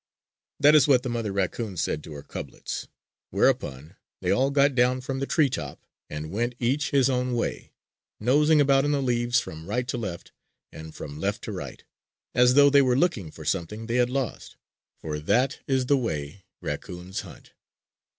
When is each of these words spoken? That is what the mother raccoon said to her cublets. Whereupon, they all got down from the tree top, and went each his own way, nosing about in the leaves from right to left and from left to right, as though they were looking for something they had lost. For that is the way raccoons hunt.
That 0.59 0.73
is 0.73 0.87
what 0.87 1.03
the 1.03 1.09
mother 1.09 1.31
raccoon 1.31 1.77
said 1.77 2.03
to 2.03 2.13
her 2.13 2.23
cublets. 2.23 2.87
Whereupon, 3.29 3.97
they 4.19 4.31
all 4.31 4.49
got 4.49 4.73
down 4.73 5.01
from 5.01 5.19
the 5.19 5.27
tree 5.27 5.47
top, 5.47 5.79
and 6.09 6.31
went 6.31 6.55
each 6.57 6.89
his 6.89 7.07
own 7.07 7.35
way, 7.35 7.73
nosing 8.19 8.59
about 8.59 8.83
in 8.83 8.93
the 8.93 9.01
leaves 9.03 9.39
from 9.39 9.67
right 9.67 9.87
to 9.89 9.99
left 9.99 10.31
and 10.73 10.95
from 10.95 11.19
left 11.19 11.43
to 11.43 11.51
right, 11.51 11.83
as 12.33 12.55
though 12.55 12.71
they 12.71 12.81
were 12.81 12.97
looking 12.97 13.29
for 13.29 13.45
something 13.45 13.85
they 13.85 13.97
had 13.97 14.09
lost. 14.09 14.55
For 14.97 15.19
that 15.19 15.59
is 15.67 15.85
the 15.85 15.97
way 15.97 16.45
raccoons 16.61 17.19
hunt. 17.21 17.53